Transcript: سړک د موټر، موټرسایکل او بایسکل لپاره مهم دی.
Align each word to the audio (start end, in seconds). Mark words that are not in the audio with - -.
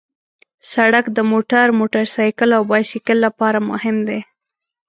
سړک 0.73 1.05
د 1.17 1.19
موټر، 1.31 1.65
موټرسایکل 1.79 2.49
او 2.57 2.63
بایسکل 2.71 3.17
لپاره 3.25 3.59
مهم 3.69 3.97
دی. 4.07 4.19